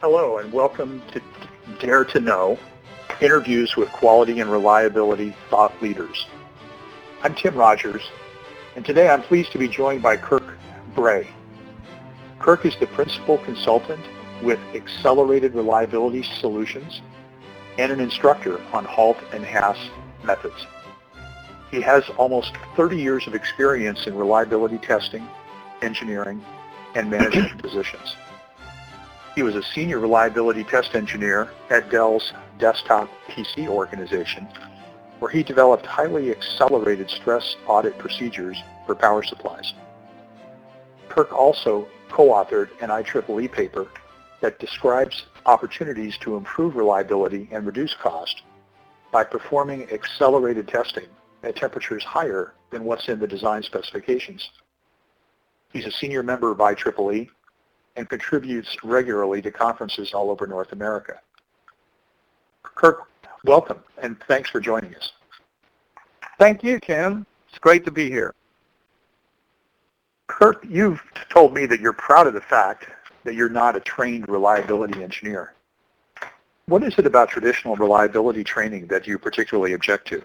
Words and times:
Hello 0.00 0.38
and 0.38 0.50
welcome 0.50 1.02
to 1.12 1.20
Dare 1.78 2.06
to 2.06 2.20
Know, 2.20 2.58
interviews 3.20 3.76
with 3.76 3.90
quality 3.90 4.40
and 4.40 4.50
reliability 4.50 5.36
thought 5.50 5.74
leaders. 5.82 6.26
I'm 7.22 7.34
Tim 7.34 7.54
Rogers, 7.54 8.08
and 8.76 8.82
today 8.82 9.10
I'm 9.10 9.20
pleased 9.20 9.52
to 9.52 9.58
be 9.58 9.68
joined 9.68 10.02
by 10.02 10.16
Kirk 10.16 10.56
Gray. 10.94 11.28
Kirk 12.38 12.64
is 12.64 12.74
the 12.80 12.86
principal 12.86 13.36
consultant 13.44 14.00
with 14.42 14.58
Accelerated 14.74 15.54
Reliability 15.54 16.22
Solutions 16.22 17.02
and 17.76 17.92
an 17.92 18.00
instructor 18.00 18.58
on 18.72 18.86
Halt 18.86 19.18
and 19.34 19.44
HASS 19.44 19.76
methods. 20.24 20.66
He 21.70 21.82
has 21.82 22.08
almost 22.16 22.54
30 22.74 22.96
years 22.96 23.26
of 23.26 23.34
experience 23.34 24.06
in 24.06 24.14
reliability 24.14 24.78
testing, 24.78 25.28
engineering, 25.82 26.42
and 26.94 27.10
management 27.10 27.60
positions. 27.60 28.16
He 29.34 29.42
was 29.42 29.54
a 29.54 29.62
senior 29.62 30.00
reliability 30.00 30.64
test 30.64 30.94
engineer 30.94 31.50
at 31.70 31.88
Dell's 31.90 32.32
desktop 32.58 33.08
PC 33.28 33.68
organization, 33.68 34.48
where 35.20 35.30
he 35.30 35.42
developed 35.42 35.86
highly 35.86 36.30
accelerated 36.30 37.08
stress 37.08 37.56
audit 37.66 37.96
procedures 37.98 38.60
for 38.86 38.94
power 38.94 39.22
supplies. 39.22 39.72
Kirk 41.08 41.32
also 41.32 41.88
co-authored 42.08 42.70
an 42.80 42.88
IEEE 42.88 43.52
paper 43.52 43.86
that 44.40 44.58
describes 44.58 45.26
opportunities 45.46 46.18
to 46.18 46.36
improve 46.36 46.74
reliability 46.74 47.48
and 47.52 47.66
reduce 47.66 47.94
cost 47.94 48.42
by 49.12 49.22
performing 49.22 49.90
accelerated 49.92 50.66
testing 50.66 51.06
at 51.42 51.56
temperatures 51.56 52.04
higher 52.04 52.54
than 52.70 52.84
what's 52.84 53.08
in 53.08 53.18
the 53.18 53.26
design 53.26 53.62
specifications. 53.62 54.50
He's 55.72 55.86
a 55.86 55.92
senior 55.92 56.22
member 56.22 56.50
of 56.50 56.58
IEEE 56.58 57.28
and 57.96 58.08
contributes 58.08 58.76
regularly 58.82 59.42
to 59.42 59.50
conferences 59.50 60.14
all 60.14 60.30
over 60.30 60.46
North 60.46 60.72
America. 60.72 61.20
Kirk, 62.62 63.08
welcome, 63.44 63.80
and 64.02 64.16
thanks 64.28 64.50
for 64.50 64.60
joining 64.60 64.94
us. 64.94 65.12
Thank 66.38 66.62
you, 66.62 66.80
Tim. 66.80 67.26
It's 67.48 67.58
great 67.58 67.84
to 67.84 67.90
be 67.90 68.08
here. 68.08 68.34
Kirk, 70.28 70.64
you've 70.68 71.02
told 71.28 71.52
me 71.52 71.66
that 71.66 71.80
you're 71.80 71.92
proud 71.92 72.26
of 72.26 72.34
the 72.34 72.40
fact 72.40 72.86
that 73.24 73.34
you're 73.34 73.48
not 73.48 73.76
a 73.76 73.80
trained 73.80 74.28
reliability 74.28 75.02
engineer. 75.02 75.54
What 76.66 76.84
is 76.84 76.94
it 76.98 77.06
about 77.06 77.28
traditional 77.28 77.76
reliability 77.76 78.44
training 78.44 78.86
that 78.86 79.06
you 79.06 79.18
particularly 79.18 79.72
object 79.72 80.06
to? 80.08 80.22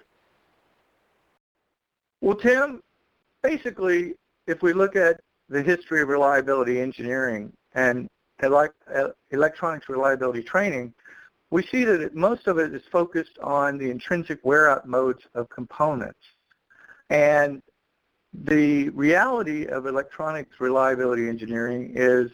Well, 2.21 2.35
Tim, 2.35 2.81
basically, 3.41 4.13
if 4.47 4.61
we 4.61 4.71
look 4.71 4.95
at 4.95 5.19
the 5.49 5.61
history 5.61 6.01
of 6.01 6.07
reliability 6.07 6.79
engineering 6.79 7.51
and 7.75 8.09
electronics 8.41 9.87
reliability 9.87 10.41
training, 10.43 10.93
we 11.51 11.63
see 11.67 11.83
that 11.83 12.15
most 12.15 12.47
of 12.47 12.57
it 12.57 12.73
is 12.73 12.81
focused 12.91 13.37
on 13.41 13.77
the 13.77 13.89
intrinsic 13.89 14.39
wear-out 14.43 14.87
modes 14.87 15.21
of 15.35 15.47
components. 15.49 16.19
And 17.09 17.61
the 18.33 18.89
reality 18.89 19.67
of 19.67 19.85
electronics 19.85 20.59
reliability 20.59 21.29
engineering 21.29 21.93
is 21.95 22.31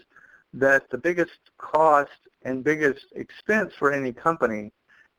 that 0.53 0.89
the 0.89 0.97
biggest 0.97 1.51
cost 1.57 2.09
and 2.43 2.63
biggest 2.63 3.05
expense 3.15 3.73
for 3.77 3.91
any 3.91 4.11
company 4.11 4.71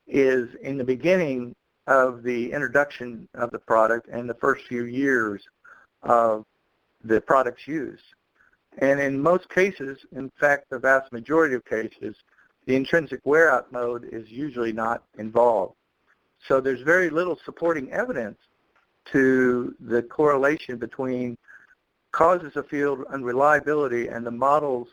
is 0.08 0.48
in 0.62 0.76
the 0.78 0.84
beginning 0.84 1.54
of 1.86 2.22
the 2.22 2.50
introduction 2.52 3.28
of 3.34 3.50
the 3.50 3.58
product 3.58 4.08
and 4.08 4.28
the 4.28 4.34
first 4.34 4.66
few 4.66 4.84
years 4.84 5.42
of 6.02 6.44
the 7.04 7.20
product's 7.20 7.68
use. 7.68 8.00
And 8.78 9.00
in 9.00 9.20
most 9.20 9.48
cases, 9.48 9.98
in 10.12 10.30
fact, 10.40 10.70
the 10.70 10.78
vast 10.78 11.12
majority 11.12 11.54
of 11.54 11.64
cases, 11.64 12.16
the 12.66 12.76
intrinsic 12.76 13.20
wear-out 13.24 13.72
mode 13.72 14.08
is 14.12 14.30
usually 14.30 14.72
not 14.72 15.02
involved. 15.18 15.74
So 16.48 16.60
there's 16.60 16.82
very 16.82 17.10
little 17.10 17.38
supporting 17.44 17.92
evidence 17.92 18.38
to 19.12 19.74
the 19.80 20.02
correlation 20.02 20.78
between 20.78 21.36
causes 22.12 22.56
of 22.56 22.68
field 22.68 23.04
unreliability 23.10 24.08
and 24.08 24.24
the 24.24 24.30
models 24.30 24.88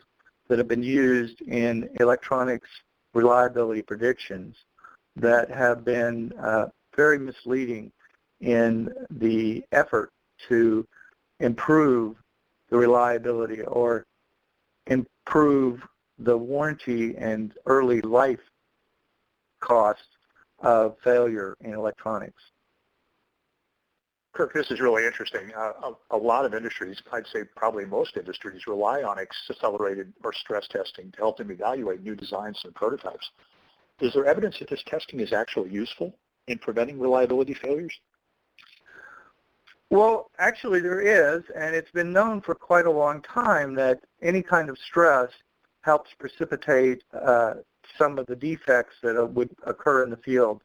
that 0.48 0.58
have 0.58 0.68
been 0.68 0.82
used 0.82 1.40
in 1.42 1.88
electronics 2.00 2.68
reliability 3.14 3.82
predictions 3.82 4.56
that 5.16 5.50
have 5.50 5.84
been 5.84 6.32
uh, 6.40 6.66
very 6.96 7.18
misleading 7.18 7.92
in 8.40 8.92
the 9.10 9.62
effort 9.72 10.10
to 10.48 10.86
improve 11.40 12.16
the 12.70 12.76
reliability 12.76 13.62
or 13.62 14.06
improve 14.86 15.82
the 16.18 16.36
warranty 16.36 17.16
and 17.16 17.52
early 17.66 18.00
life 18.02 18.40
cost 19.60 20.00
of 20.60 20.96
failure 21.02 21.56
in 21.60 21.74
electronics. 21.74 22.42
Kirk, 24.32 24.54
this 24.54 24.70
is 24.70 24.80
really 24.80 25.04
interesting. 25.04 25.50
Uh, 25.56 25.72
a, 26.10 26.16
a, 26.16 26.16
lot 26.16 26.44
of 26.44 26.54
industries, 26.54 27.02
I'd 27.12 27.26
say 27.26 27.40
probably 27.56 27.84
most 27.84 28.16
industries, 28.16 28.66
rely 28.66 29.02
on 29.02 29.18
accelerated 29.18 30.12
or 30.22 30.32
stress 30.32 30.68
testing 30.68 31.10
to 31.12 31.18
help 31.18 31.38
them 31.38 31.50
evaluate 31.50 32.02
new 32.02 32.14
designs 32.14 32.60
and 32.64 32.74
prototypes. 32.74 33.28
Is 34.00 34.14
there 34.14 34.26
evidence 34.26 34.58
that 34.60 34.70
this 34.70 34.82
testing 34.86 35.20
is 35.20 35.32
actually 35.32 35.70
useful 35.70 36.14
in 36.46 36.58
preventing 36.58 37.00
reliability 37.00 37.54
failures? 37.54 37.92
Well, 39.90 40.30
actually 40.38 40.78
there 40.80 41.00
is, 41.00 41.42
and 41.56 41.74
it's 41.74 41.90
been 41.90 42.12
known 42.12 42.40
for 42.40 42.54
quite 42.54 42.86
a 42.86 42.90
long 42.90 43.22
time 43.22 43.74
that 43.74 43.98
any 44.22 44.40
kind 44.40 44.70
of 44.70 44.78
stress 44.78 45.30
helps 45.80 46.10
precipitate 46.16 47.02
uh, 47.12 47.54
some 47.98 48.16
of 48.16 48.26
the 48.26 48.36
defects 48.36 48.94
that 49.02 49.32
would 49.32 49.50
occur 49.66 50.04
in 50.04 50.10
the 50.10 50.16
field. 50.18 50.62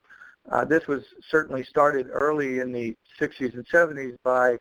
Uh, 0.52 0.63
this 0.63 0.86
was 0.88 1.02
certainly 1.28 1.63
started 1.63 2.08
early 2.12 2.59
in 2.59 2.72
the 2.72 2.96
60s 3.19 3.56
and 3.56 3.66
70s 3.68 4.16
by 4.24 4.59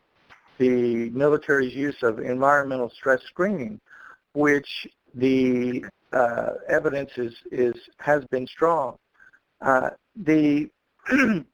the 0.57 1.11
military's 1.11 1.75
use 1.75 2.01
of 2.01 2.17
environmental 2.17 2.89
stress 2.89 3.21
screening, 3.27 3.79
which 4.33 4.87
the 5.13 5.85
uh, 6.11 6.53
evidence 6.67 7.11
is, 7.17 7.35
is, 7.51 7.75
has 7.99 8.25
been 8.31 8.47
strong. 8.47 8.97
Uh, 9.61 9.91
the 10.15 10.67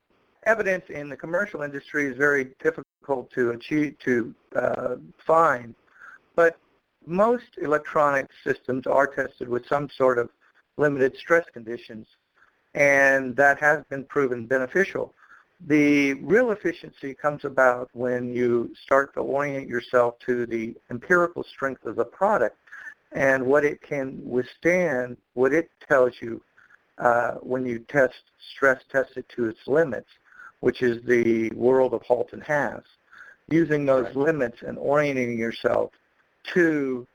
evidence 0.45 0.85
in 0.89 1.09
the 1.09 1.17
commercial 1.17 1.61
industry 1.61 2.05
is 2.05 2.15
very 2.15 2.45
difficult 2.63 2.87
to 3.35 3.51
achieve, 3.51 3.95
to 3.99 4.33
uh, 4.55 4.95
find, 5.25 5.75
but 6.35 6.57
most 7.05 7.57
electronic 7.61 8.27
systems 8.43 8.85
are 8.87 9.07
tested 9.07 9.47
with 9.47 9.65
some 9.67 9.89
sort 9.89 10.17
of 10.17 10.29
limited 10.77 11.15
stress 11.17 11.45
conditions 11.53 12.07
and 12.73 13.35
that 13.35 13.59
has 13.59 13.83
been 13.89 14.03
proven 14.05 14.45
beneficial. 14.45 15.13
The 15.67 16.13
real 16.15 16.51
efficiency 16.51 17.13
comes 17.13 17.45
about 17.45 17.89
when 17.93 18.33
you 18.33 18.73
start 18.83 19.13
to 19.13 19.19
orient 19.19 19.67
yourself 19.67 20.15
to 20.25 20.45
the 20.45 20.75
empirical 20.89 21.43
strength 21.43 21.85
of 21.85 21.95
the 21.95 22.05
product 22.05 22.57
and 23.11 23.45
what 23.45 23.65
it 23.65 23.81
can 23.81 24.19
withstand, 24.23 25.17
what 25.33 25.53
it 25.53 25.69
tells 25.87 26.13
you 26.21 26.41
uh, 26.97 27.33
when 27.41 27.65
you 27.65 27.79
test 27.79 28.21
stress 28.55 28.81
test 28.91 29.17
it 29.17 29.25
to 29.35 29.49
its 29.49 29.59
limits, 29.67 30.09
which 30.61 30.81
is 30.81 31.03
the 31.05 31.49
world 31.51 31.93
of 31.93 32.01
Halt 32.03 32.29
and 32.31 32.43
HASS. 32.43 32.83
Using 33.51 33.85
those 33.85 34.05
right. 34.05 34.15
limits 34.15 34.61
and 34.61 34.77
orienting 34.77 35.37
yourself 35.37 35.91
to 36.53 37.07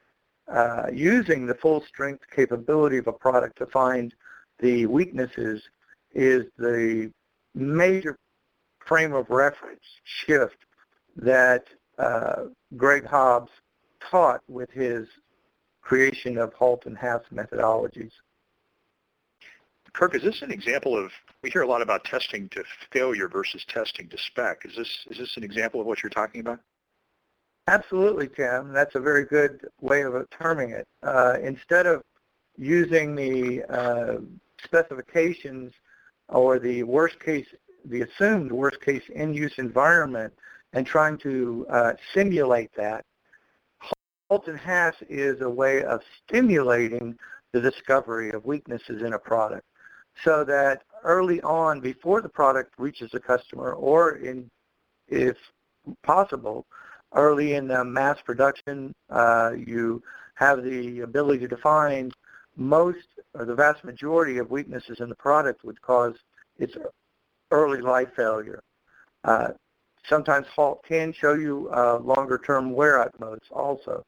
uh, 0.48 0.86
using 0.92 1.46
the 1.46 1.54
full 1.54 1.82
strength 1.88 2.22
capability 2.34 2.98
of 2.98 3.06
a 3.08 3.12
product 3.12 3.58
to 3.58 3.66
find 3.66 4.14
the 4.60 4.86
weaknesses 4.86 5.62
is 6.14 6.44
the 6.56 7.10
major 7.54 8.16
frame 8.86 9.12
of 9.12 9.28
reference 9.28 9.82
shift 10.04 10.58
that 11.16 11.64
uh, 11.98 12.44
Gregg 12.76 13.04
Hobbs 13.04 13.50
taught 14.10 14.40
with 14.48 14.70
his 14.70 15.08
creation 15.82 16.38
of 16.38 16.52
Halt 16.52 16.86
and 16.86 16.96
HASS 16.96 17.22
methodologies. 17.34 18.12
Kirk, 19.92 20.14
is 20.14 20.22
this 20.22 20.42
an 20.42 20.50
example 20.50 20.96
of, 20.96 21.10
we 21.42 21.50
hear 21.50 21.62
a 21.62 21.66
lot 21.66 21.82
about 21.82 22.04
testing 22.04 22.48
to 22.50 22.64
failure 22.92 23.28
versus 23.28 23.64
testing 23.68 24.08
to 24.08 24.18
spec. 24.18 24.64
Is 24.64 24.76
this, 24.76 25.06
is 25.10 25.18
this 25.18 25.36
an 25.36 25.44
example 25.44 25.80
of 25.80 25.86
what 25.86 26.02
you're 26.02 26.10
talking 26.10 26.40
about? 26.40 26.60
Absolutely, 27.68 28.28
Tim. 28.28 28.72
That's 28.72 28.94
a 28.94 29.00
very 29.00 29.24
good 29.24 29.66
way 29.80 30.02
of 30.02 30.14
terming 30.30 30.70
it. 30.70 30.86
Uh, 31.02 31.36
instead 31.42 31.86
of 31.86 32.02
using 32.56 33.14
the 33.14 33.64
uh, 33.64 34.18
specifications 34.64 35.72
or 36.28 36.58
the 36.58 36.82
worst 36.84 37.18
case, 37.20 37.46
the 37.84 38.02
assumed 38.02 38.52
worst 38.52 38.80
case 38.80 39.02
in-use 39.14 39.54
environment 39.58 40.32
and 40.72 40.86
trying 40.86 41.18
to 41.18 41.66
uh, 41.70 41.92
simulate 42.14 42.70
that. 42.76 43.04
Halt 44.28 44.48
and 44.48 44.58
HASS 44.58 44.94
is 45.08 45.40
a 45.40 45.48
way 45.48 45.84
of 45.84 46.00
stimulating 46.24 47.16
the 47.52 47.60
discovery 47.60 48.30
of 48.30 48.44
weaknesses 48.44 49.02
in 49.02 49.12
a 49.12 49.18
product 49.18 49.64
so 50.24 50.44
that 50.44 50.82
early 51.04 51.40
on, 51.42 51.80
before 51.80 52.20
the 52.20 52.28
product 52.28 52.74
reaches 52.78 53.10
a 53.14 53.20
customer 53.20 53.72
or 53.72 54.16
in, 54.16 54.50
if 55.08 55.36
possible, 56.02 56.66
early 57.14 57.54
in 57.54 57.68
the 57.68 57.84
mass 57.84 58.18
production, 58.24 58.94
uh, 59.10 59.52
you 59.56 60.02
have 60.34 60.62
the 60.62 61.00
ability 61.00 61.48
to 61.48 61.56
find 61.56 62.12
most 62.56 63.06
or 63.34 63.44
the 63.44 63.54
vast 63.54 63.84
majority 63.84 64.38
of 64.38 64.50
weaknesses 64.50 65.00
in 65.00 65.08
the 65.08 65.14
product 65.16 65.64
would 65.64 65.80
cause 65.82 66.14
its 66.58 66.74
early 67.50 67.80
life 67.80 68.08
failure. 68.16 68.62
Uh, 69.24 69.48
sometimes 70.08 70.46
halt 70.54 70.82
can 70.86 71.12
show 71.12 71.34
you 71.34 71.68
uh, 71.74 71.98
longer 71.98 72.38
term 72.38 72.72
wear 72.72 73.00
out 73.00 73.18
modes 73.20 73.46
also, 73.50 74.04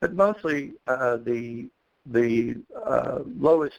but 0.00 0.14
mostly 0.14 0.72
uh, 0.86 1.16
the 1.18 1.68
the 2.06 2.56
uh, 2.84 3.20
lowest 3.38 3.78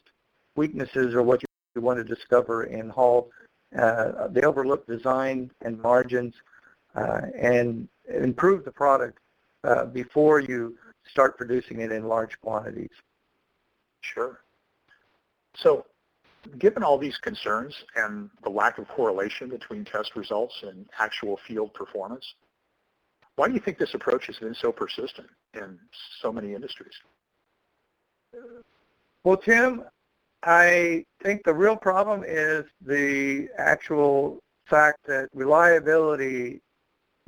weaknesses 0.56 1.14
are 1.14 1.24
what 1.24 1.42
you 1.42 1.48
want 1.82 1.98
to 1.98 2.04
discover 2.04 2.66
in 2.66 2.90
halt. 2.90 3.30
Uh, 3.78 4.28
they 4.30 4.42
overlook 4.42 4.86
design 4.86 5.50
and 5.62 5.80
margins 5.82 6.34
uh, 6.96 7.22
and 7.40 7.88
improve 8.22 8.64
the 8.64 8.72
product 8.72 9.20
before 9.94 10.40
you 10.40 10.78
start 11.10 11.38
producing 11.38 11.80
it 11.82 11.92
in 11.92 12.04
large 12.04 12.40
quantities. 12.42 12.92
Sure. 14.02 14.42
So 15.56 15.86
given 16.60 16.84
all 16.84 16.98
these 16.98 17.18
concerns 17.18 17.76
and 17.96 18.30
the 18.44 18.50
lack 18.50 18.78
of 18.78 18.88
correlation 18.90 19.50
between 19.50 19.86
test 19.86 20.16
results 20.16 20.54
and 20.64 20.86
actual 21.00 21.40
field 21.48 21.74
performance, 21.74 22.26
why 23.36 23.48
do 23.48 23.54
you 23.54 23.60
think 23.60 23.78
this 23.78 23.94
approach 23.94 24.28
has 24.28 24.38
been 24.38 24.54
so 24.54 24.72
persistent 24.72 25.28
in 25.54 25.80
so 26.22 26.32
many 26.32 26.54
industries? 26.54 26.94
Well, 29.24 29.38
Tim, 29.38 29.84
I 30.44 31.06
think 31.22 31.44
the 31.46 31.54
real 31.54 31.78
problem 31.78 32.24
is 32.28 32.66
the 32.86 33.48
actual 33.58 34.40
fact 34.70 35.00
that 35.08 35.30
reliability 35.34 36.62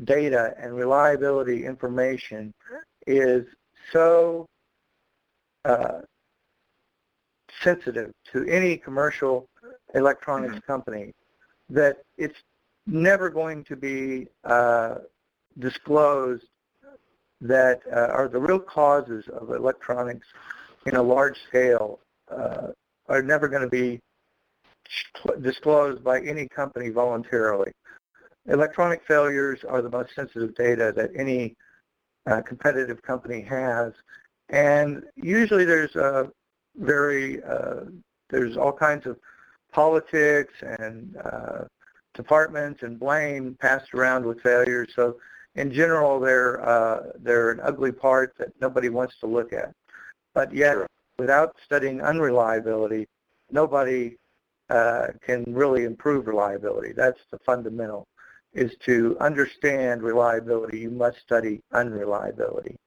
data 0.04 0.54
and 0.60 0.76
reliability 0.76 1.66
information 1.66 2.54
is 3.08 3.46
so 3.94 4.46
uh, 5.64 6.02
sensitive 7.62 8.12
to 8.34 8.46
any 8.46 8.76
commercial 8.76 9.48
electronics 9.94 10.56
mm-hmm. 10.56 10.72
company 10.72 11.14
that 11.70 11.98
it's 12.18 12.38
never 12.86 13.30
going 13.30 13.64
to 13.64 13.78
be 13.78 14.28
uh, 14.44 14.96
disclosed 15.60 16.46
that 17.40 17.80
uh, 17.92 18.08
are 18.12 18.28
the 18.28 18.40
real 18.40 18.60
causes 18.60 19.26
of 19.30 19.52
electronics 19.52 20.28
in 20.86 20.96
a 20.96 21.02
large 21.02 21.38
scale 21.48 22.00
uh, 22.30 22.68
are 23.08 23.22
never 23.22 23.48
going 23.48 23.62
to 23.62 23.70
be 23.70 24.00
disclosed 25.42 26.04
by 26.04 26.22
any 26.22 26.48
company 26.48 26.90
voluntarily. 26.90 27.72
Electronic 28.48 29.02
failures 29.08 29.60
are 29.68 29.82
the 29.82 29.90
most 29.90 30.14
sensitive 30.16 30.54
data 30.56 30.94
that 30.96 31.10
any 31.16 31.56
uh, 32.28 32.42
competitive 32.42 33.02
company 33.02 33.42
has, 33.42 33.94
and 34.50 35.04
usually 35.16 35.66
there's 35.66 35.96
a 35.96 36.30
very 36.78 37.44
uh, 37.44 37.82
there's 38.30 38.58
all 38.58 38.72
kinds 38.72 39.06
of 39.06 39.18
politics 39.72 40.54
and 40.80 41.18
uh, 41.18 41.64
departments 42.14 42.84
and 42.84 43.00
blame 43.00 43.58
passed 43.60 43.94
around 43.94 44.26
with 44.26 44.42
failures. 44.42 44.90
So 44.96 45.18
in 45.56 45.72
general, 45.72 46.20
they're 46.20 46.68
uh, 46.68 47.12
they're 47.20 47.52
an 47.52 47.60
ugly 47.64 47.92
part 47.92 48.36
that 48.38 48.50
nobody 48.62 48.90
wants 48.90 49.16
to 49.22 49.28
look 49.28 49.54
at. 49.54 49.72
But 50.34 50.54
yet, 50.54 50.74
sure. 50.74 50.88
Without 51.18 51.56
studying 51.64 52.02
unreliability, 52.02 53.08
nobody 53.52 54.18
uh, 54.70 55.08
can 55.26 55.44
really 55.48 55.84
improve 55.84 56.28
reliability. 56.28 56.92
That's 56.96 57.20
the 57.32 57.40
fundamental. 57.46 58.08
Is 58.54 58.72
to 58.86 59.18
understand 59.20 60.02
reliability, 60.02 60.80
you 60.80 60.90
must 60.90 61.18
study 61.20 61.62
unreliability. 61.74 62.78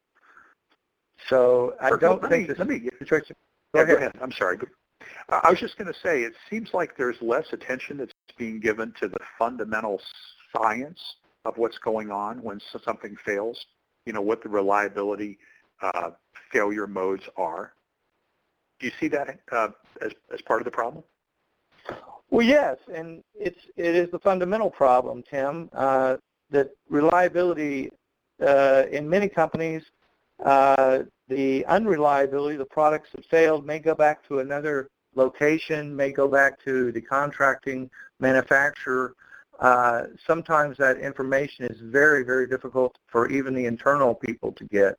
So 1.29 1.75
I 1.79 1.91
don't 1.91 2.23
let 2.23 2.31
think 2.31 2.43
me, 2.43 2.49
this. 2.49 2.59
Let 2.59 2.69
me, 2.69 2.79
Go, 2.79 3.83
ahead. 3.83 3.89
go 3.89 3.97
ahead. 3.97 4.13
I'm 4.23 4.33
sorry. 4.33 4.57
I 5.29 5.51
was 5.51 5.61
just 5.61 5.77
going 5.77 5.93
to 5.93 5.99
say, 6.03 6.23
it 6.23 6.33
seems 6.49 6.71
like 6.73 6.97
there's 6.97 7.17
less 7.21 7.45
attention 7.53 7.99
that's 7.99 8.13
being 8.39 8.61
given 8.61 8.95
to 9.01 9.09
the 9.09 9.19
fundamental 9.39 10.01
science 10.57 11.01
of 11.45 11.59
what's 11.59 11.77
going 11.79 12.11
on 12.11 12.43
when 12.43 12.61
something 12.83 13.15
fails. 13.27 13.63
You 14.07 14.15
know 14.15 14.23
what 14.23 14.43
the 14.43 14.49
reliability 14.49 15.39
uh, 15.83 16.11
failure 16.51 16.87
modes 16.87 17.25
are. 17.37 17.75
Do 18.81 18.87
you 18.87 18.93
see 19.01 19.09
that 19.09 19.41
uh, 19.51 19.69
as 20.01 20.13
as 20.33 20.41
part 20.43 20.61
of 20.61 20.65
the 20.65 20.71
problem? 20.71 21.05
Well, 22.31 22.47
yes, 22.47 22.77
and 22.93 23.23
it's 23.35 23.61
it 23.77 23.95
is 23.95 24.11
the 24.11 24.19
fundamental 24.19 24.71
problem, 24.71 25.25
Tim. 25.29 25.69
Uh, 25.73 26.17
that 26.51 26.71
reliability 26.89 27.91
uh, 28.41 28.85
in 28.91 29.09
many 29.09 29.29
companies 29.29 29.83
uh, 30.45 31.01
the 31.29 31.65
unreliability, 31.67 32.57
the 32.57 32.65
products 32.65 33.11
that 33.15 33.25
failed 33.27 33.67
may 33.67 33.79
go 33.79 33.95
back 33.95 34.27
to 34.29 34.39
another 34.39 34.89
location, 35.15 35.95
may 35.95 36.13
go 36.13 36.29
back 36.29 36.63
to 36.65 36.93
the 36.93 37.01
contracting 37.01 37.91
manufacturer. 38.21 39.15
Uh, 39.59 40.05
sometimes 40.27 40.77
that 40.77 40.99
information 40.99 41.65
is 41.67 41.81
very, 41.81 42.23
very 42.23 42.47
difficult 42.47 42.97
for 43.09 43.29
even 43.29 43.55
the 43.55 43.67
internal 43.67 44.15
people 44.15 44.53
to 44.53 44.65
get. 44.67 44.97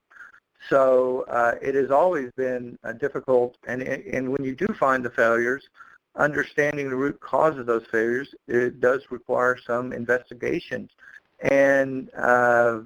So 0.67 1.25
uh, 1.29 1.53
it 1.61 1.75
has 1.75 1.89
always 1.89 2.31
been 2.35 2.77
uh, 2.83 2.93
difficult, 2.93 3.57
and, 3.67 3.81
and 3.81 4.29
when 4.29 4.43
you 4.43 4.55
do 4.55 4.67
find 4.79 5.05
the 5.05 5.09
failures, 5.09 5.69
understanding 6.15 6.89
the 6.89 6.95
root 6.95 7.19
cause 7.21 7.57
of 7.57 7.65
those 7.65 7.85
failures, 7.91 8.33
it 8.47 8.81
does 8.81 9.01
require 9.09 9.57
some 9.65 9.93
investigations, 9.93 10.91
And 11.39 12.09
uh, 12.13 12.79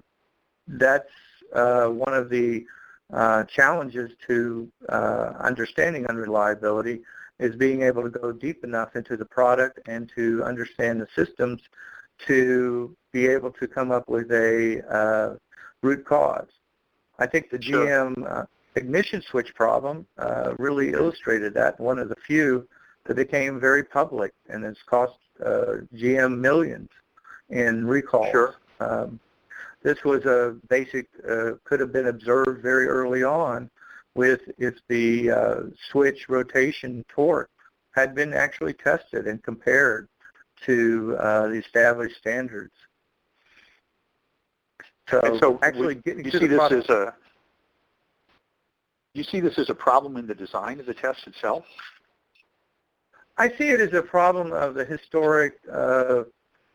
that's 0.68 1.10
uh, 1.54 1.88
one 1.88 2.14
of 2.14 2.30
the 2.30 2.66
uh, 3.12 3.44
challenges 3.46 4.12
to 4.28 4.72
uh, 4.90 5.34
understanding 5.40 6.06
unreliability 6.08 7.02
is 7.40 7.56
being 7.56 7.82
able 7.82 8.04
to 8.04 8.10
go 8.10 8.32
deep 8.32 8.64
enough 8.64 8.96
into 8.96 9.18
the 9.18 9.26
product 9.26 9.80
and 9.88 10.12
to 10.16 10.44
understand 10.44 11.02
the 11.02 11.08
systems 11.16 11.62
to 12.28 12.96
be 13.12 13.28
able 13.28 13.52
to 13.52 13.68
come 13.68 13.92
up 13.92 14.08
with 14.08 14.32
a 14.32 15.38
root 15.82 16.06
cause. 16.06 16.48
I 17.20 17.28
think 17.28 17.50
the 17.50 17.62
sure. 17.62 17.86
GM 17.86 18.30
uh, 18.30 18.46
ignition 18.76 19.22
switch 19.22 19.54
problem 19.56 20.06
uh, 20.18 20.54
really 20.58 20.92
illustrated 20.92 21.54
that. 21.56 21.80
One 21.80 22.00
of 22.00 22.10
the 22.10 22.16
few 22.28 22.68
that 23.06 23.16
became 23.16 23.60
very 23.60 23.84
public 23.84 24.34
and 24.50 24.64
has 24.64 24.78
cost 24.86 25.18
uh, 25.44 25.82
GM 25.96 26.40
millions 26.40 26.90
in 27.50 27.86
recalls. 27.86 28.32
Sure. 28.32 28.56
Um, 28.80 29.20
this 29.84 30.04
was 30.06 30.26
a 30.26 30.56
basic, 30.70 31.10
uh, 31.30 31.52
could 31.66 31.80
have 31.82 31.92
been 31.92 32.08
observed 32.08 32.62
very 32.62 32.88
early 32.88 33.24
on 33.24 33.70
with 34.16 34.42
if 34.58 34.76
the 34.88 35.32
uh, 35.32 35.56
switch 35.92 36.30
rotation 36.30 37.04
torque 37.10 37.50
had 37.92 38.16
been 38.16 38.34
actually 38.34 38.74
tested 38.74 39.28
and 39.28 39.44
compared 39.44 40.08
to 40.66 41.18
uh, 41.20 41.48
the 41.48 41.56
established 41.56 42.18
standards. 42.18 42.74
So, 45.10 45.38
so 45.40 45.60
actually 45.62 45.96
getting 45.96 46.26
you 46.26 46.32
to 46.32 46.40
see 46.40 46.48
this 46.48 46.58
product, 46.58 46.90
as 46.90 46.96
a 46.96 47.14
you 49.14 49.24
see 49.24 49.40
this 49.40 49.58
as 49.58 49.70
a 49.70 49.76
problem 49.76 50.18
in 50.18 50.28
the 50.28 50.36
design 50.36 50.80
of 50.80 50.86
the 50.86 50.94
test 50.94 51.28
itself? 51.28 51.66
I 53.38 53.50
see 53.50 53.70
it 53.70 53.80
as 53.80 53.94
a 53.94 54.02
problem 54.02 54.52
of 54.54 54.76
the 54.76 54.86
historic 54.86 55.60
uh, 55.72 56.24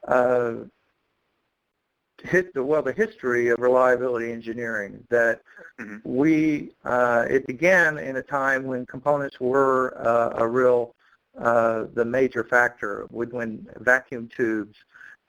uh, 0.06 0.54
hit 2.22 2.52
the 2.54 2.62
well 2.62 2.82
the 2.82 2.92
history 2.92 3.48
of 3.48 3.60
reliability 3.60 4.32
engineering 4.32 5.04
that 5.08 5.40
mm-hmm. 5.80 5.96
we 6.04 6.70
uh, 6.84 7.24
it 7.28 7.46
began 7.46 7.98
in 7.98 8.16
a 8.16 8.22
time 8.22 8.64
when 8.64 8.84
components 8.86 9.38
were 9.40 9.96
uh, 9.98 10.42
a 10.42 10.46
real 10.46 10.94
uh, 11.40 11.84
the 11.94 12.04
major 12.04 12.42
factor 12.42 13.06
would 13.10 13.32
when 13.32 13.66
vacuum 13.78 14.28
tubes 14.36 14.76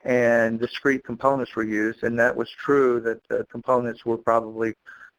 and 0.04 0.58
discrete 0.58 1.04
components 1.04 1.54
were 1.54 1.64
used 1.64 2.02
and 2.02 2.18
that 2.18 2.34
was 2.34 2.48
true 2.64 3.00
that 3.00 3.20
the 3.28 3.44
components 3.50 4.04
were 4.04 4.16
probably 4.16 4.74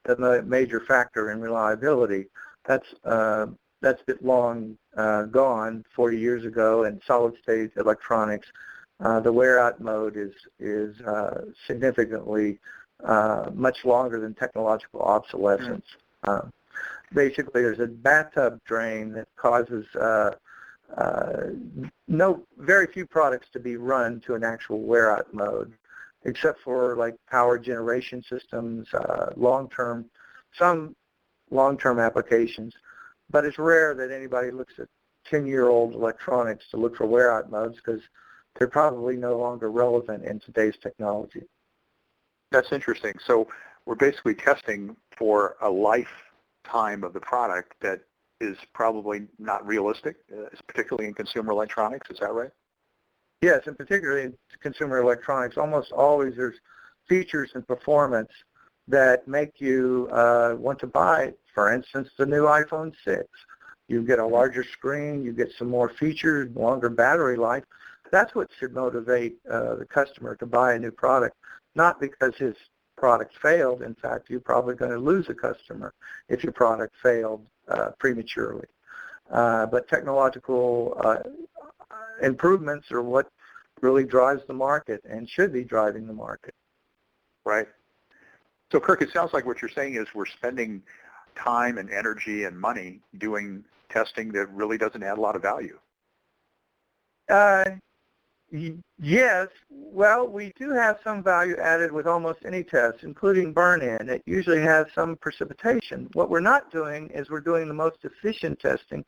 the 0.05 0.43
major 0.45 0.79
factor 0.87 1.31
in 1.31 1.39
reliability 1.39 2.25
that's 2.65 2.87
uh, 3.05 3.45
that's 3.81 4.01
been 4.03 4.17
long 4.21 4.77
uh, 4.97 5.23
gone 5.23 5.83
40 5.95 6.17
years 6.17 6.45
ago 6.45 6.85
and 6.85 7.01
solid 7.05 7.35
state 7.43 7.71
electronics 7.77 8.47
uh, 9.01 9.19
the 9.19 9.31
wear-out 9.31 9.79
mode 9.79 10.15
is 10.15 10.33
is 10.59 10.99
uh, 11.01 11.41
significantly 11.65 12.59
uh, 13.03 13.49
much 13.53 13.77
longer 13.83 14.19
than 14.19 14.33
technological 14.35 15.01
obsolescence. 15.01 15.85
Mm-hmm. 16.25 16.49
basically, 17.15 17.63
there's 17.63 17.79
a 17.79 17.87
bathtub 17.87 18.59
drain 18.65 19.11
that 19.13 19.27
causes 19.37 19.85
Uh, 20.97 21.51
no 22.07 22.43
very 22.57 22.87
few 22.87 23.05
products 23.05 23.47
to 23.53 23.59
be 23.59 23.77
run 23.77 24.19
to 24.21 24.35
an 24.35 24.43
actual 24.43 24.81
wear-out 24.81 25.33
mode, 25.33 25.73
except 26.25 26.59
for 26.61 26.95
like 26.95 27.15
power 27.29 27.57
generation 27.57 28.21
systems, 28.23 28.93
uh, 28.93 29.31
long-term, 29.35 30.05
some 30.53 30.95
long-term 31.49 31.99
applications. 31.99 32.73
But 33.29 33.45
it's 33.45 33.57
rare 33.57 33.93
that 33.95 34.11
anybody 34.11 34.51
looks 34.51 34.73
at 34.79 34.87
10-year-old 35.31 35.93
electronics 35.93 36.65
to 36.71 36.77
look 36.77 36.97
for 36.97 37.05
wear-out 37.05 37.49
modes 37.49 37.77
because 37.77 38.01
they're 38.57 38.67
probably 38.67 39.15
no 39.15 39.37
longer 39.37 39.71
relevant 39.71 40.25
in 40.25 40.39
today's 40.39 40.75
technology. 40.81 41.43
That's 42.51 42.73
interesting. 42.73 43.13
So 43.25 43.47
we're 43.85 43.95
basically 43.95 44.35
testing 44.35 44.95
for 45.17 45.55
a 45.61 45.69
lifetime 45.69 47.03
of 47.03 47.13
the 47.13 47.19
product 47.21 47.73
that 47.81 48.01
is 48.41 48.57
probably 48.73 49.27
not 49.39 49.65
realistic, 49.65 50.17
uh, 50.33 50.49
particularly 50.67 51.07
in 51.07 51.13
consumer 51.13 51.51
electronics. 51.51 52.09
Is 52.09 52.19
that 52.19 52.33
right? 52.33 52.51
Yes, 53.41 53.61
and 53.65 53.77
particularly 53.77 54.23
in 54.23 54.33
consumer 54.61 54.99
electronics, 54.99 55.57
almost 55.57 55.91
always 55.91 56.35
there's 56.35 56.59
features 57.07 57.51
and 57.55 57.67
performance 57.67 58.31
that 58.87 59.27
make 59.27 59.59
you 59.59 60.07
uh, 60.11 60.55
want 60.57 60.79
to 60.79 60.87
buy, 60.87 61.33
for 61.53 61.73
instance, 61.73 62.09
the 62.17 62.25
new 62.25 62.43
iPhone 62.43 62.93
6. 63.03 63.23
You 63.87 64.03
get 64.03 64.19
a 64.19 64.25
larger 64.25 64.63
screen, 64.63 65.23
you 65.23 65.33
get 65.33 65.51
some 65.57 65.69
more 65.69 65.89
features, 65.89 66.49
longer 66.55 66.89
battery 66.89 67.37
life. 67.37 67.63
That's 68.11 68.35
what 68.35 68.49
should 68.59 68.73
motivate 68.73 69.37
uh, 69.49 69.75
the 69.75 69.85
customer 69.85 70.35
to 70.35 70.45
buy 70.45 70.73
a 70.73 70.79
new 70.79 70.91
product, 70.91 71.35
not 71.75 71.99
because 71.99 72.35
his 72.35 72.55
product 72.97 73.33
failed. 73.41 73.81
In 73.81 73.95
fact, 73.95 74.29
you're 74.29 74.39
probably 74.39 74.75
going 74.75 74.91
to 74.91 74.97
lose 74.97 75.27
a 75.29 75.33
customer 75.33 75.93
if 76.29 76.43
your 76.43 76.53
product 76.53 76.95
failed 77.01 77.45
prematurely. 77.99 78.67
Uh, 79.31 79.65
but 79.65 79.87
technological 79.87 80.97
uh, 81.05 81.17
improvements 82.21 82.91
are 82.91 83.01
what 83.01 83.27
really 83.81 84.03
drives 84.03 84.41
the 84.47 84.53
market 84.53 85.01
and 85.09 85.29
should 85.29 85.53
be 85.53 85.63
driving 85.63 86.05
the 86.05 86.13
market. 86.13 86.53
Right. 87.45 87.67
So 88.71 88.79
Kirk, 88.79 89.01
it 89.01 89.11
sounds 89.11 89.33
like 89.33 89.45
what 89.45 89.61
you're 89.61 89.71
saying 89.71 89.95
is 89.95 90.07
we're 90.13 90.25
spending 90.25 90.81
time 91.35 91.77
and 91.77 91.89
energy 91.89 92.43
and 92.43 92.59
money 92.59 92.99
doing 93.17 93.63
testing 93.89 94.31
that 94.33 94.49
really 94.53 94.77
doesn't 94.77 95.03
add 95.03 95.17
a 95.17 95.21
lot 95.21 95.35
of 95.35 95.41
value. 95.41 95.77
Uh, 97.29 97.65
yes. 98.51 99.47
Well, 99.69 100.27
we 100.27 100.53
do 100.57 100.71
have 100.71 100.99
some 101.03 101.23
value 101.23 101.57
added 101.57 101.91
with 101.91 102.07
almost 102.07 102.39
any 102.45 102.63
test, 102.63 103.03
including 103.03 103.53
burn-in. 103.53 104.09
It 104.09 104.23
usually 104.25 104.61
has 104.61 104.87
some 104.93 105.15
precipitation. 105.17 106.09
What 106.13 106.29
we're 106.29 106.39
not 106.39 106.71
doing 106.71 107.09
is 107.13 107.29
we're 107.29 107.39
doing 107.39 107.67
the 107.67 107.73
most 107.73 107.97
efficient 108.03 108.59
testing 108.59 109.05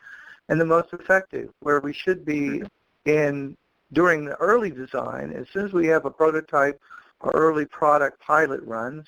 and 0.50 0.60
the 0.60 0.66
most 0.66 0.94
effective, 0.94 1.50
where 1.60 1.80
we 1.80 1.94
should 1.94 2.26
be 2.26 2.64
in 3.06 3.56
during 3.94 4.26
the 4.26 4.36
early 4.36 4.72
design, 4.72 5.32
as 5.32 5.48
soon 5.54 5.66
as 5.66 5.74
we 5.74 5.88
have 5.88 6.06
a 6.06 6.12
prototype 6.12 6.82
or 7.22 7.32
early 7.32 7.66
product 7.66 8.20
pilot 8.20 8.62
runs, 8.64 9.06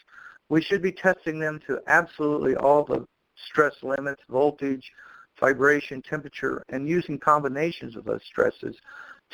we 0.50 0.62
should 0.62 0.82
be 0.82 0.92
testing 0.92 1.40
them 1.40 1.60
to 1.68 1.82
absolutely 1.88 2.56
all 2.56 2.84
the 2.84 3.06
stress 3.50 3.74
limits, 3.82 4.22
voltage, 4.30 4.92
vibration, 5.40 6.02
temperature, 6.02 6.64
and 6.70 6.88
using 6.88 7.18
combinations 7.18 7.96
of 7.96 8.06
those 8.06 8.22
stresses 8.24 8.76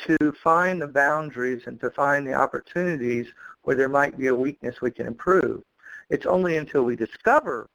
to 0.06 0.32
find 0.42 0.80
the 0.80 0.86
boundaries 0.86 1.62
and 1.66 1.80
to 1.80 1.90
find 1.90 2.26
the 2.26 2.34
opportunities 2.34 3.26
where 3.62 3.76
there 3.76 3.88
might 3.88 4.18
be 4.18 4.28
a 4.28 4.34
weakness 4.34 4.80
we 4.80 4.90
can 4.90 5.06
improve. 5.06 5.62
It's 6.10 6.26
only 6.26 6.56
until 6.56 6.82
we 6.82 6.96
discover 6.96 7.68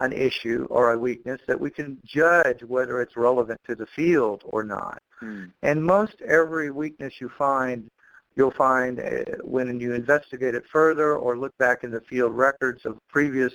an 0.00 0.12
issue 0.12 0.66
or 0.70 0.92
a 0.92 0.98
weakness 0.98 1.40
that 1.48 1.60
we 1.60 1.70
can 1.70 1.98
judge 2.04 2.62
whether 2.62 3.00
it's 3.00 3.16
relevant 3.16 3.60
to 3.66 3.74
the 3.74 3.86
field 3.86 4.42
or 4.46 4.62
not. 4.62 5.02
Hmm. 5.20 5.46
And 5.62 5.82
most 5.82 6.20
every 6.22 6.70
weakness 6.70 7.14
you 7.20 7.28
find, 7.36 7.90
you'll 8.36 8.52
find 8.52 9.00
uh, 9.00 9.36
when 9.42 9.80
you 9.80 9.94
investigate 9.94 10.54
it 10.54 10.64
further 10.70 11.16
or 11.16 11.36
look 11.36 11.56
back 11.58 11.82
in 11.82 11.90
the 11.90 12.00
field 12.02 12.32
records 12.32 12.84
of 12.84 12.98
previous 13.08 13.52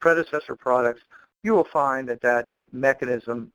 predecessor 0.00 0.56
products, 0.56 1.02
you 1.44 1.52
will 1.52 1.68
find 1.72 2.08
that 2.08 2.22
that 2.22 2.46
mechanism 2.72 3.52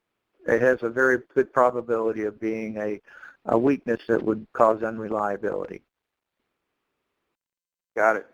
it 0.47 0.61
has 0.61 0.79
a 0.81 0.89
very 0.89 1.19
good 1.33 1.51
probability 1.51 2.23
of 2.23 2.39
being 2.39 2.77
a, 2.77 3.01
a 3.45 3.57
weakness 3.57 4.01
that 4.07 4.21
would 4.21 4.45
cause 4.53 4.83
unreliability. 4.83 5.81
Got 7.95 8.17
it. 8.17 8.27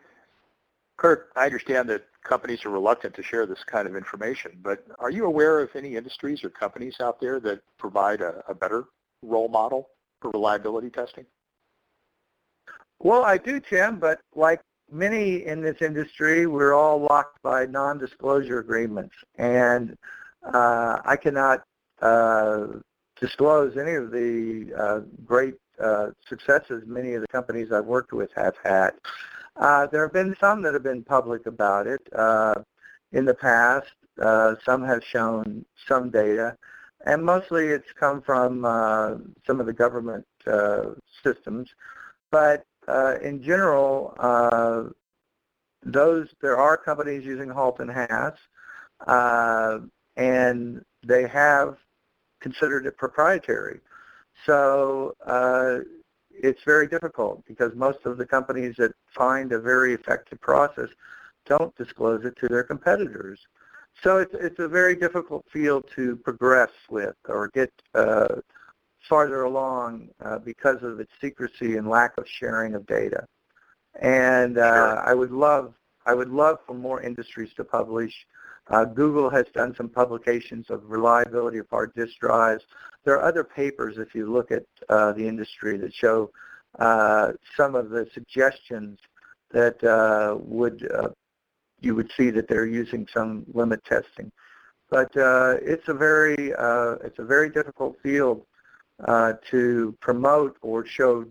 Kirk, 0.98 1.32
I 1.36 1.46
understand 1.46 1.90
that 1.90 2.06
companies 2.24 2.66
are 2.66 2.70
reluctant 2.70 3.14
to 3.16 3.24
share 3.24 3.46
this 3.46 3.64
kind 3.66 3.88
of 3.88 3.96
information, 3.96 4.52
but 4.64 4.86
are 5.00 5.12
you 5.12 5.26
aware 5.26 5.60
of 5.60 5.70
any 5.76 5.96
industries 5.96 6.44
or 6.44 6.50
companies 6.50 6.96
out 7.00 7.20
there 7.20 7.40
that 7.42 7.62
provide 7.78 8.22
a, 8.22 8.44
a 8.48 8.56
better 8.56 8.86
role 9.22 9.50
model 9.50 9.90
for 10.22 10.32
reliability 10.32 10.90
testing? 10.90 11.26
Well, 13.00 13.24
I 13.24 13.38
do, 13.38 13.60
Tim, 13.60 14.00
but 14.00 14.22
like 14.36 14.62
many 14.92 15.46
in 15.46 15.62
this 15.62 15.82
industry, 15.82 16.48
we're 16.48 16.74
all 16.74 17.00
locked 17.00 17.42
by 17.44 17.66
non-disclosure 17.66 18.60
agreements, 18.60 19.16
and 19.38 19.98
uh, 20.54 21.00
I 21.04 21.18
cannot 21.18 21.64
uh, 22.02 22.68
disclose 23.20 23.78
any 23.78 23.94
of 23.94 24.12
the 24.12 24.74
uh, 24.78 25.00
great 25.26 25.56
uh, 25.82 26.08
successes 26.28 26.84
many 26.86 27.14
of 27.14 27.22
the 27.22 27.28
companies 27.28 27.72
I've 27.72 27.86
worked 27.86 28.14
with 28.14 28.30
have 28.36 28.56
had. 28.64 28.92
Uh, 29.58 29.88
there 29.88 30.04
have 30.04 30.14
been 30.14 30.36
some 30.40 30.62
that 30.62 30.74
have 30.74 30.84
been 30.84 31.04
public 31.04 31.46
about 31.46 31.88
it 31.88 32.02
uh, 32.14 32.56
in 33.12 33.26
the 33.26 33.34
past. 33.34 33.92
Uh, 34.22 34.56
some 34.66 34.84
have 34.84 35.04
shown 35.04 35.66
some 35.88 36.10
data, 36.10 36.56
and 37.06 37.24
mostly 37.24 37.68
it's 37.68 37.92
come 38.00 38.22
from 38.22 38.64
uh, 38.64 39.16
some 39.46 39.60
of 39.60 39.66
the 39.66 39.74
government 39.74 40.26
systems. 41.24 41.70
But 42.32 42.66
in 43.22 43.42
general, 43.44 44.16
those 45.84 46.28
there 46.42 46.58
are 46.58 46.78
companies 46.78 47.26
using 47.26 47.50
Halt 47.50 47.80
and 47.80 47.92
HASS, 47.92 48.34
uh, 49.08 49.80
and 50.18 50.84
they 51.06 51.28
have 51.28 51.78
considered 52.46 52.86
it 52.86 52.96
proprietary. 52.96 53.80
So 54.46 55.16
uh, 55.26 55.80
it's 56.30 56.64
very 56.64 56.88
difficult 56.88 57.44
because 57.48 57.72
most 57.76 58.02
of 58.06 58.18
the 58.20 58.26
companies 58.38 58.76
that 58.78 58.92
find 59.16 59.52
a 59.52 59.60
very 59.60 59.94
effective 59.96 60.40
process 60.42 60.90
don't 61.48 61.76
disclose 61.76 62.24
it 62.24 62.36
to 62.42 62.48
their 62.48 62.64
competitors. 62.64 63.40
So 64.04 64.18
it's, 64.18 64.36
it's 64.48 64.60
a 64.60 64.68
very 64.68 64.96
difficult 64.96 65.44
field 65.52 65.86
to 65.96 66.18
progress 66.18 66.74
with 66.90 67.16
or 67.28 67.50
get 67.60 67.72
uh, 67.96 68.36
farther 69.10 69.42
along 69.44 70.10
uh, 70.24 70.38
because 70.38 70.84
of 70.84 71.00
its 71.00 71.14
secrecy 71.20 71.78
and 71.78 71.90
lack 71.90 72.16
of 72.20 72.26
sharing 72.28 72.76
of 72.76 72.86
data. 72.86 73.26
And 74.02 74.60
uh, 74.60 74.62
sure. 74.62 75.10
I 75.10 75.14
would 75.14 75.32
love 75.32 75.74
I 76.08 76.14
would 76.14 76.30
love 76.30 76.58
for 76.68 76.76
more 76.76 77.02
industries 77.02 77.52
to 77.56 77.64
publish. 77.64 78.14
Uh, 78.68 78.86
Google 78.86 79.30
has 79.30 79.46
done 79.54 79.76
some 79.76 79.90
publications 79.90 80.70
of 80.70 80.90
reliability 80.90 81.60
of 81.60 81.68
hard 81.70 81.94
disk 81.94 82.18
drives. 82.20 82.64
There 83.04 83.16
are 83.16 83.28
other 83.28 83.44
papers, 83.44 83.98
if 83.98 84.16
you 84.16 84.32
look 84.32 84.52
at 84.52 84.66
uh, 84.90 85.12
the 85.14 85.28
industry, 85.28 85.78
that 85.78 85.94
show 85.94 86.32
uh, 86.80 87.34
some 87.56 87.76
of 87.76 87.90
the 87.90 88.08
suggestions 88.14 89.00
that 89.52 89.78
would 90.42 90.88
you 91.82 91.94
would 91.94 92.12
see 92.18 92.32
that 92.32 92.48
they're 92.48 92.66
using 92.66 93.08
some 93.14 93.46
limit 93.54 93.84
testing. 93.86 94.32
But 94.90 95.12
it's 95.16 95.88
a 95.88 95.94
very 95.94 96.54
it's 97.06 97.20
a 97.20 97.26
very 97.26 97.50
difficult 97.50 97.98
field 98.02 98.46
uh, 99.04 99.34
to 99.52 99.96
promote 100.00 100.58
or 100.62 100.86
show 100.86 101.26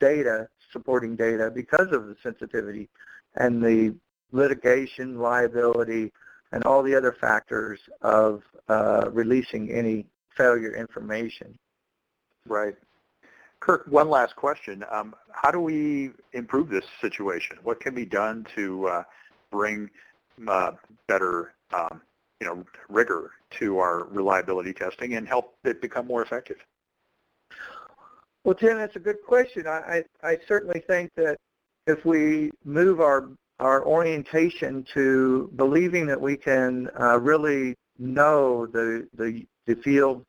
data 0.00 0.48
supporting 0.72 1.16
data 1.16 1.50
because 1.54 1.92
of 1.92 2.06
the 2.06 2.16
sensitivity 2.22 2.88
and 3.36 3.62
the 3.62 3.94
litigation 4.32 5.18
liability 5.18 6.12
and 6.52 6.64
all 6.64 6.82
the 6.82 6.94
other 6.94 7.16
factors 7.20 7.80
of 8.02 8.42
uh, 8.68 9.10
releasing 9.12 9.70
any 9.70 10.06
failure 10.36 10.74
information. 10.74 11.58
Right. 12.46 12.74
Kirk, 13.60 13.86
one 13.88 14.08
last 14.08 14.36
question. 14.36 14.84
Um, 14.90 15.14
how 15.32 15.50
do 15.50 15.60
we 15.60 16.10
improve 16.32 16.68
this 16.68 16.84
situation? 17.00 17.56
What 17.62 17.80
can 17.80 17.94
be 17.94 18.04
done 18.04 18.46
to 18.54 18.86
uh, 18.86 19.02
bring 19.50 19.90
uh, 20.46 20.72
better, 21.08 21.54
um, 21.72 22.00
you 22.40 22.46
know, 22.46 22.64
rigor 22.88 23.32
to 23.58 23.78
our 23.78 24.04
reliability 24.04 24.72
testing 24.72 25.14
and 25.14 25.26
help 25.26 25.54
it 25.64 25.80
become 25.80 26.06
more 26.06 26.22
effective? 26.22 26.58
Well, 28.44 28.54
Tim, 28.54 28.76
that's 28.76 28.94
a 28.94 29.00
good 29.00 29.16
question. 29.26 29.66
I, 29.66 30.04
I, 30.22 30.28
I 30.30 30.38
certainly 30.46 30.80
think 30.86 31.10
that 31.16 31.36
if 31.86 32.04
we 32.04 32.50
move 32.64 33.00
our 33.00 33.28
our 33.58 33.84
orientation 33.84 34.84
to 34.94 35.50
believing 35.56 36.06
that 36.06 36.20
we 36.20 36.36
can 36.36 36.88
uh, 37.00 37.18
really 37.18 37.76
know 37.98 38.66
the 38.66 39.08
the, 39.14 39.46
the 39.66 39.74
field 39.76 40.24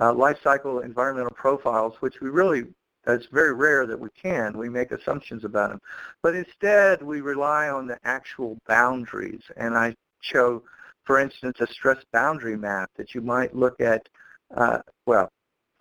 uh, 0.00 0.12
life 0.12 0.38
cycle 0.42 0.80
environmental 0.80 1.34
profiles, 1.34 1.94
which 2.00 2.20
we 2.20 2.28
really 2.28 2.64
it's 3.06 3.26
very 3.32 3.54
rare 3.54 3.86
that 3.86 3.98
we 3.98 4.10
can. 4.10 4.56
We 4.56 4.68
make 4.68 4.92
assumptions 4.92 5.44
about 5.44 5.70
them. 5.70 5.80
But 6.22 6.34
instead, 6.34 7.02
we 7.02 7.20
rely 7.22 7.68
on 7.68 7.86
the 7.86 7.98
actual 8.04 8.58
boundaries. 8.68 9.42
And 9.56 9.76
I 9.76 9.94
show, 10.20 10.62
for 11.04 11.18
instance, 11.18 11.56
a 11.60 11.66
stress 11.66 11.98
boundary 12.12 12.56
map 12.56 12.90
that 12.96 13.14
you 13.14 13.22
might 13.22 13.56
look 13.56 13.80
at, 13.80 14.06
uh, 14.54 14.78
well, 15.06 15.30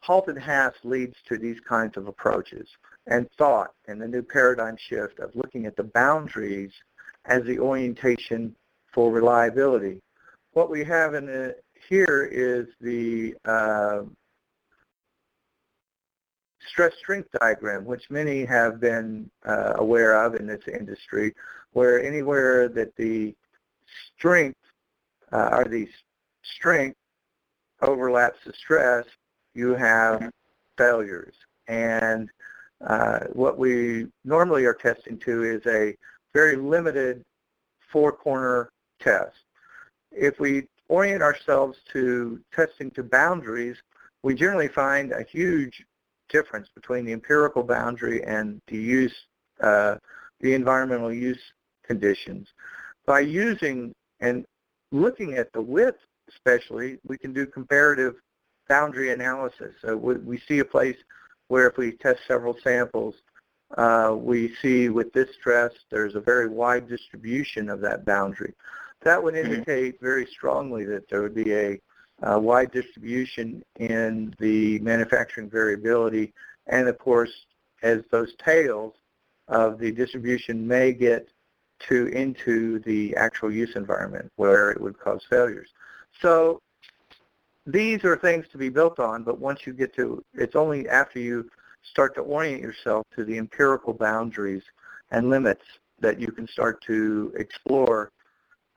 Halt 0.02 0.30
and 0.30 0.40
HASS 0.40 0.74
leads 0.84 1.16
to 1.28 1.38
these 1.38 1.60
kinds 1.68 1.98
of 1.98 2.08
approaches 2.08 2.68
and 3.10 3.28
thought 3.38 3.72
and 3.88 4.02
the 4.02 4.08
new 4.08 4.22
paradigm 4.22 4.78
shift 4.78 5.20
of 5.20 5.36
looking 5.36 5.66
at 5.66 5.76
the 5.76 5.84
boundaries 5.84 6.72
as 7.26 7.44
the 7.44 7.60
orientation 7.60 8.56
for 8.94 9.12
reliability. 9.12 10.00
What 10.54 10.70
we 10.70 10.84
have 10.86 11.16
in 11.16 11.26
the, 11.26 11.56
here 11.90 12.30
is 12.32 12.68
the 12.80 13.36
uh, 13.46 14.04
stress 16.72 16.94
strength 17.02 17.30
diagram, 17.40 17.84
which 17.84 18.04
many 18.10 18.46
have 18.46 18.80
been 18.80 19.30
uh, 19.46 19.74
aware 19.76 20.24
of 20.24 20.36
in 20.36 20.46
this 20.46 20.64
industry, 20.68 21.34
where 21.74 22.04
anywhere 22.04 22.70
that 22.70 22.96
the 22.96 23.36
strength 24.18 24.60
uh, 25.32 25.50
or 25.52 25.66
the 25.66 25.88
strength 26.44 26.98
overlaps 27.82 28.40
the 28.46 28.54
stress, 28.54 29.06
you 29.54 29.74
have 29.74 30.30
failures. 30.78 31.34
And 31.68 32.30
uh, 32.86 33.20
what 33.34 33.58
we 33.58 34.08
normally 34.24 34.66
are 34.66 34.74
testing 34.74 35.18
to 35.20 35.44
is 35.44 35.66
a 35.66 35.96
very 36.34 36.56
limited 36.56 37.24
four-corner 37.92 38.70
test. 39.02 39.36
If 40.12 40.40
we 40.40 40.68
orient 40.88 41.22
ourselves 41.22 41.78
to 41.94 42.40
testing 42.54 42.92
to 42.92 43.04
boundaries, 43.04 43.78
we 44.24 44.36
generally 44.36 44.68
find 44.68 45.12
a 45.12 45.24
huge 45.24 45.84
difference 46.30 46.68
between 46.76 47.06
the 47.06 47.14
empirical 47.14 47.64
boundary 47.64 48.24
and 48.24 48.62
the 48.68 48.78
use, 48.78 49.16
uh, 49.62 49.96
the 50.42 50.54
environmental 50.54 51.12
use 51.12 51.42
conditions. 51.84 52.48
By 53.06 53.22
using 53.22 53.94
and 54.20 54.46
looking 54.92 55.34
at 55.36 55.52
the 55.54 55.62
width 55.62 56.00
especially, 56.30 57.00
we 57.08 57.18
can 57.18 57.34
do 57.34 57.46
comparative 57.46 58.16
boundary 58.68 59.12
analysis. 59.12 59.74
So 59.82 59.98
we, 59.98 60.16
we 60.18 60.38
see 60.48 60.60
a 60.60 60.66
place 60.66 60.98
where 61.50 61.68
if 61.68 61.78
we 61.78 61.92
test 61.92 62.22
several 62.28 62.58
samples, 62.64 63.16
uh, 63.78 64.16
we 64.18 64.56
see 64.62 64.90
with 64.90 65.12
this 65.14 65.30
stress 65.40 65.72
there's 65.92 66.16
a 66.16 66.20
very 66.22 66.48
wide 66.48 66.88
distribution 66.88 67.70
of 67.70 67.82
that 67.82 68.06
boundary. 68.06 68.54
That 69.02 69.22
would 69.22 69.36
Mm-hmm. 69.44 69.54
indicate 69.54 70.02
very 70.02 70.26
strongly 70.26 70.86
that 70.86 71.10
there 71.10 71.22
would 71.22 71.36
be 71.36 71.54
a, 71.54 71.80
a 72.24 72.40
wide 72.40 72.72
distribution 72.72 73.64
in 73.80 74.34
the 74.40 74.80
manufacturing 74.80 75.50
variability 75.50 76.34
and 76.68 76.88
of 76.88 76.98
course 76.98 77.32
as 77.84 78.02
those 78.12 78.34
tails 78.44 78.94
of 79.48 79.80
the 79.80 79.92
distribution 79.92 80.68
may 80.68 80.94
get 80.94 81.28
to 81.88 82.08
into 82.08 82.80
the 82.80 83.16
actual 83.16 83.52
use 83.52 83.76
environment 83.76 84.32
where 84.36 84.72
it 84.72 84.82
would 84.82 85.00
cause 85.00 85.24
failures. 85.30 85.70
So 86.22 86.62
these 87.72 88.04
are 88.04 88.18
things 88.18 88.46
to 88.52 88.58
be 88.58 88.70
built 88.70 89.00
on, 89.00 89.24
but 89.24 89.40
once 89.40 89.62
you 89.66 89.74
get 89.74 89.96
to, 89.96 90.24
it's 90.34 90.56
only 90.56 90.88
after 90.88 91.20
you 91.20 91.50
start 91.84 92.16
to 92.16 92.22
orient 92.22 92.62
yourself 92.62 93.06
to 93.16 93.24
the 93.24 93.38
empirical 93.38 93.94
boundaries 93.94 94.64
and 95.12 95.30
limits 95.30 95.64
that 96.00 96.20
you 96.20 96.32
can 96.32 96.48
start 96.48 96.82
to 96.86 97.34
explore 97.38 98.12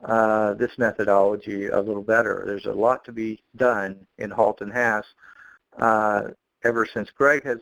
uh, 0.05 0.53
this 0.55 0.71
methodology 0.77 1.67
a 1.67 1.79
little 1.79 2.03
better. 2.03 2.43
There's 2.45 2.65
a 2.65 2.71
lot 2.71 3.05
to 3.05 3.11
be 3.11 3.41
done 3.55 4.05
in 4.17 4.29
Halt 4.29 4.61
and 4.61 4.71
HASS 4.71 5.05
uh, 5.79 6.21
ever 6.63 6.85
since 6.85 7.09
Gregg 7.11 7.43
has 7.45 7.59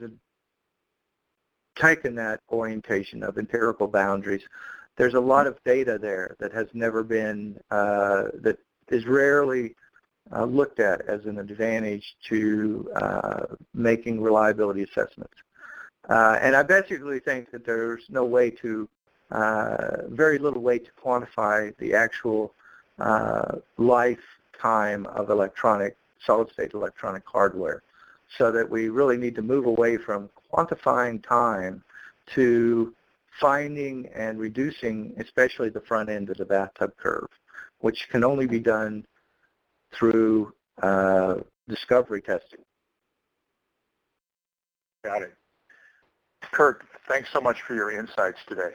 taken 1.75 2.15
that 2.15 2.41
orientation 2.51 3.23
of 3.23 3.38
empirical 3.38 3.88
boundaries. 3.88 4.41
There's 4.97 5.13
a 5.13 5.19
lot 5.19 5.47
of 5.47 5.57
data 5.65 5.97
there 6.00 6.35
that 6.39 6.51
has 6.51 6.67
never 6.73 7.03
been, 7.03 7.59
uh, 7.69 8.23
that 8.41 8.57
is 8.89 9.05
rarely 9.05 9.75
uh, 10.33 10.45
looked 10.45 10.79
at 10.79 11.01
as 11.07 11.25
an 11.25 11.39
advantage 11.39 12.15
to 12.29 12.89
uh, 12.95 13.43
making 13.73 14.21
reliability 14.21 14.83
assessments. 14.83 15.33
Uh, 16.09 16.37
and 16.41 16.55
I 16.55 16.63
basically 16.63 17.19
think 17.19 17.51
that 17.51 17.65
there's 17.65 18.03
no 18.09 18.25
way 18.25 18.49
to, 18.49 18.89
uh, 19.31 20.07
very 20.07 20.37
little 20.37 20.61
way 20.61 20.79
to 20.79 20.91
quantify 21.03 21.75
the 21.77 21.93
actual 21.93 22.53
uh, 22.99 23.57
lifetime 23.77 25.05
of 25.07 25.29
electronic, 25.29 25.95
solid-state 26.25 26.73
electronic 26.73 27.23
hardware. 27.25 27.83
So 28.37 28.49
that 28.53 28.69
we 28.69 28.87
really 28.87 29.17
need 29.17 29.35
to 29.35 29.41
move 29.41 29.65
away 29.65 29.97
from 29.97 30.29
quantifying 30.53 31.21
time 31.27 31.83
to 32.33 32.93
finding 33.39 34.07
and 34.15 34.39
reducing, 34.39 35.13
especially 35.17 35.69
the 35.69 35.81
front 35.81 36.09
end 36.09 36.29
of 36.29 36.37
the 36.37 36.45
bathtub 36.45 36.91
curve, 36.97 37.27
which 37.79 38.07
can 38.09 38.23
only 38.23 38.47
be 38.47 38.59
done 38.59 39.05
through 39.93 40.53
uh, 40.81 41.36
discovery 41.67 42.21
testing. 42.21 42.60
Got 45.04 45.23
it. 45.23 45.34
Kirk, 46.51 46.86
thanks 47.08 47.30
so 47.34 47.41
much 47.41 47.62
for 47.62 47.75
your 47.75 47.91
insights 47.91 48.39
today. 48.47 48.71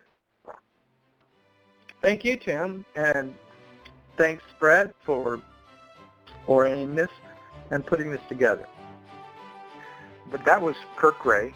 Thank 2.02 2.24
you, 2.24 2.36
Tim, 2.36 2.84
and 2.94 3.34
thanks, 4.16 4.42
Brett, 4.60 4.94
for 5.04 5.40
orienting 6.46 6.94
this 6.94 7.10
and 7.70 7.84
putting 7.84 8.10
this 8.10 8.20
together. 8.28 8.66
But 10.30 10.44
that 10.44 10.60
was 10.60 10.76
Kirk 10.96 11.18
Gray, 11.20 11.52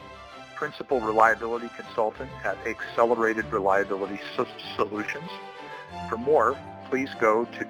Principal 0.56 1.00
Reliability 1.00 1.70
Consultant 1.76 2.30
at 2.44 2.56
Accelerated 2.66 3.46
Reliability 3.52 4.20
Solutions. 4.76 5.30
For 6.08 6.16
more, 6.16 6.58
please 6.88 7.10
go 7.20 7.44
to 7.44 7.64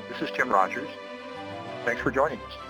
This 0.10 0.22
is 0.22 0.30
Tim 0.36 0.50
Rogers. 0.50 0.90
Thanks 1.86 2.02
for 2.02 2.12
joining 2.12 2.40
us. 2.40 2.67